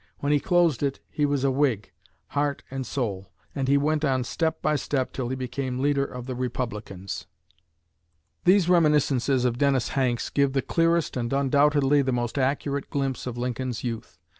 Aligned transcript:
When 0.17 0.31
he 0.31 0.39
closed 0.39 0.81
it 0.81 0.99
he 1.11 1.27
was 1.27 1.43
a 1.43 1.51
Whig, 1.51 1.91
heart 2.29 2.63
and 2.71 2.87
soul, 2.87 3.31
and 3.53 3.67
he 3.67 3.77
went 3.77 4.03
on 4.03 4.23
step 4.23 4.59
by 4.59 4.75
step 4.75 5.13
till 5.13 5.29
he 5.29 5.35
became 5.35 5.77
leader 5.77 6.03
of 6.05 6.25
the 6.25 6.33
Republicans." 6.33 7.27
These 8.43 8.67
reminiscences 8.67 9.45
of 9.45 9.59
Dennis 9.59 9.89
Hanks 9.89 10.31
give 10.31 10.53
the 10.53 10.63
clearest 10.63 11.15
and 11.15 11.31
undoubtedly 11.31 12.01
the 12.01 12.11
most 12.11 12.39
accurate 12.39 12.89
glimpse 12.89 13.27
of 13.27 13.37
Lincoln's 13.37 13.83
youth. 13.83 14.17